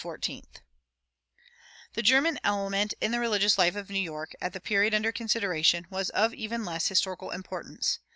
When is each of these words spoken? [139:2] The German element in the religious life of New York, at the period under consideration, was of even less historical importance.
[139:2] 0.03 0.43
The 1.93 2.01
German 2.01 2.39
element 2.43 2.95
in 2.99 3.11
the 3.11 3.19
religious 3.19 3.59
life 3.59 3.75
of 3.75 3.91
New 3.91 3.99
York, 4.01 4.33
at 4.41 4.51
the 4.51 4.59
period 4.59 4.95
under 4.95 5.11
consideration, 5.11 5.85
was 5.91 6.09
of 6.09 6.33
even 6.33 6.65
less 6.65 6.87
historical 6.87 7.29
importance. 7.29 7.99